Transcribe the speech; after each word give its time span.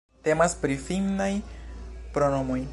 Temas 0.27 0.55
pri 0.63 0.77
finnaj 0.87 1.31
pronomoj. 2.17 2.61